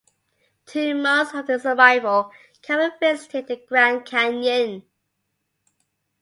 Two 0.65 0.95
months 0.95 1.31
after 1.35 1.53
his 1.53 1.63
arrival, 1.63 2.31
Cameron 2.63 2.93
visited 2.99 3.45
the 3.45 3.57
Grand 3.57 4.03
Canyon. 4.03 4.81